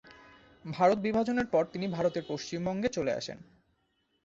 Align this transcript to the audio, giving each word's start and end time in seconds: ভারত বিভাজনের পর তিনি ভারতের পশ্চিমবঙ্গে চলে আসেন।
ভারত 0.65 0.97
বিভাজনের 0.97 1.47
পর 1.47 1.63
তিনি 1.65 1.85
ভারতের 1.87 2.23
পশ্চিমবঙ্গে 2.27 2.89
চলে 2.89 3.11
আসেন। 3.13 3.37